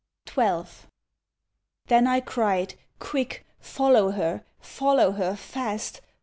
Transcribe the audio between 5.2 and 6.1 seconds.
Fast!